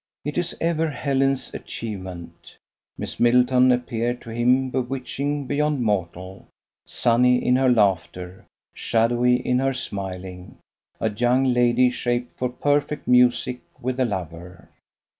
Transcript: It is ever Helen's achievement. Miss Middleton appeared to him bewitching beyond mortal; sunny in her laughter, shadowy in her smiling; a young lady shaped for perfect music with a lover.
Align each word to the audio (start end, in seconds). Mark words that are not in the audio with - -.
It 0.25 0.35
is 0.35 0.57
ever 0.59 0.89
Helen's 0.89 1.53
achievement. 1.53 2.57
Miss 2.97 3.19
Middleton 3.19 3.71
appeared 3.71 4.19
to 4.23 4.31
him 4.31 4.71
bewitching 4.71 5.45
beyond 5.45 5.83
mortal; 5.83 6.47
sunny 6.87 7.37
in 7.45 7.55
her 7.55 7.69
laughter, 7.69 8.45
shadowy 8.73 9.35
in 9.35 9.59
her 9.59 9.75
smiling; 9.75 10.57
a 10.99 11.11
young 11.11 11.43
lady 11.53 11.91
shaped 11.91 12.31
for 12.35 12.49
perfect 12.49 13.07
music 13.07 13.59
with 13.79 13.99
a 13.99 14.05
lover. 14.05 14.69